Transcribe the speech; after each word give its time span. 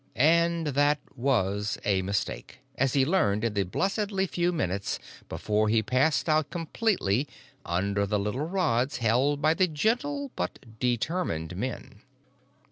And 0.15 0.65
that 0.65 0.97
was 1.15 1.77
a 1.85 2.01
mistake, 2.01 2.57
as 2.75 2.93
he 2.93 3.05
learned 3.05 3.43
in 3.43 3.53
the 3.53 3.61
blessedly 3.61 4.25
few 4.25 4.51
minutes 4.51 4.97
before 5.29 5.69
he 5.69 5.83
passed 5.83 6.27
out 6.27 6.49
completely 6.49 7.27
under 7.67 8.07
the 8.07 8.17
little 8.17 8.47
rods 8.47 8.97
held 8.97 9.43
by 9.43 9.53
the 9.53 9.67
gentle 9.67 10.31
but 10.35 10.57
determined 10.79 11.55
men. 11.55 12.01